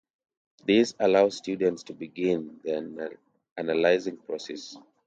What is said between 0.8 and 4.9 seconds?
allows students to begin the analyzing process.